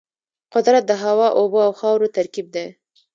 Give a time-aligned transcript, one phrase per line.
[0.53, 2.67] قدرت د هوا، اوبو او خاورو ترکیب دی.